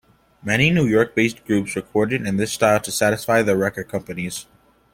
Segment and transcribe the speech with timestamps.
[0.41, 4.47] Many New York-based groups recorded in this style to satisfy their record companies.